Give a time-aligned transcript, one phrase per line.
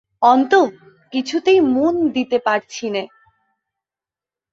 [0.21, 0.59] অন্তু,
[1.13, 3.03] কিছুতেই মন দিতে পারছি নে।